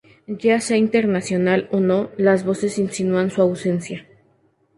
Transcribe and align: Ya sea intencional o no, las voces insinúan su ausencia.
Ya 0.43 0.59
sea 0.59 0.77
intencional 0.77 1.69
o 1.71 1.79
no, 1.79 2.09
las 2.17 2.43
voces 2.43 2.79
insinúan 2.79 3.29
su 3.29 3.39
ausencia. 3.39 4.07